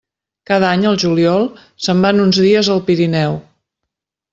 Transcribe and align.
Cada 0.51 0.71
any, 0.77 0.85
al 0.93 0.97
juliol, 1.03 1.47
se'n 1.87 2.03
van 2.09 2.25
uns 2.27 2.43
dies 2.49 2.75
al 2.79 2.87
Pirineu. 2.91 3.41